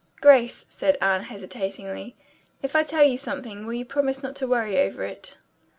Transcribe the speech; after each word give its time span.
"Grace," 0.19 0.65
said 0.67 0.97
Anne 0.99 1.21
hesitatingly, 1.25 2.15
"if 2.63 2.75
I 2.75 2.81
tell 2.81 3.03
you 3.03 3.19
something, 3.19 3.67
will 3.67 3.73
you 3.73 3.85
promise 3.85 4.23
not 4.23 4.35
to 4.37 4.47
worry 4.47 4.79
over 4.79 5.03
it?" 5.03 5.35